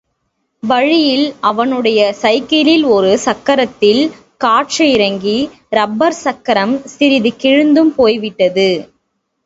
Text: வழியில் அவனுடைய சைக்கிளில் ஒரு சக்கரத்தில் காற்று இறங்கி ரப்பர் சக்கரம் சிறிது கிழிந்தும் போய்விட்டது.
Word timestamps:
வழியில் 0.63 1.33
அவனுடைய 1.41 2.13
சைக்கிளில் 2.13 2.85
ஒரு 2.85 3.19
சக்கரத்தில் 3.25 4.01
காற்று 4.37 4.91
இறங்கி 4.91 5.37
ரப்பர் 5.69 6.19
சக்கரம் 6.23 6.75
சிறிது 6.87 7.33
கிழிந்தும் 7.43 7.93
போய்விட்டது. 7.95 8.69